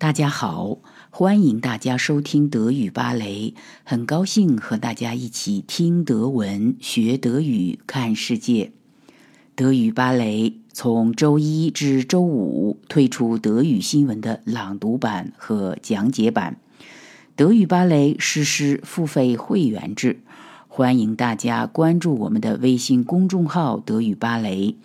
[0.00, 0.78] 大家好，
[1.10, 3.52] 欢迎大家收听德语芭蕾。
[3.84, 8.72] 很高兴和大家一起听德文、学德语、看世界。
[9.54, 16.56] 德语芭蕾从周一至周五推出德语新闻的朗读版和讲解版。
[17.36, 20.20] 德语芭蕾实施付费会员制，
[20.66, 24.76] 欢迎大家关注我们的微信公众号“德语芭蕾”，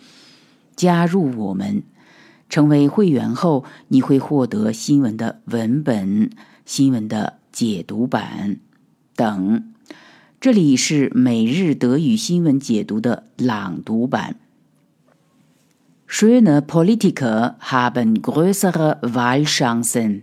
[0.76, 1.82] 加入我们。
[2.48, 6.30] 成为会员后，你会获得新闻的文本、
[6.64, 8.60] 新闻的解读版
[9.14, 9.72] 等。
[10.40, 14.36] 这里是每日德语新闻解读的朗读版。
[16.08, 20.22] Schöne Politiker haben größere Wahlchancen.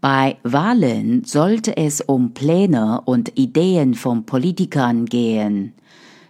[0.00, 5.72] Bei Wahlen sollte es um Pläne und Ideen von Politikern gehen.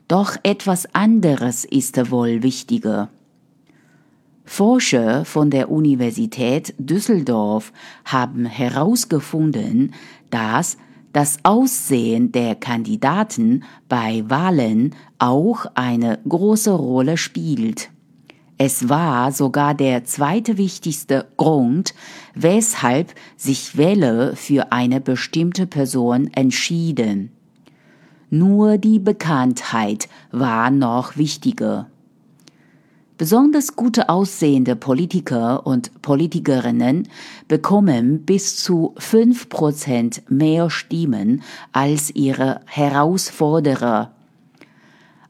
[0.08, 3.10] Doch etwas anderes ist wohl wichtiger.
[4.46, 7.72] Forscher von der Universität Düsseldorf
[8.04, 9.92] haben herausgefunden,
[10.30, 10.78] dass
[11.12, 17.90] das Aussehen der Kandidaten bei Wahlen auch eine große Rolle spielt.
[18.56, 21.94] Es war sogar der zweite wichtigste Grund,
[22.34, 27.32] weshalb sich Wähler für eine bestimmte Person entschieden.
[28.30, 31.90] Nur die Bekanntheit war noch wichtiger.
[33.18, 37.08] Besonders gute aussehende Politiker und Politikerinnen
[37.48, 44.12] bekommen bis zu fünf Prozent mehr Stimmen als ihre Herausforderer.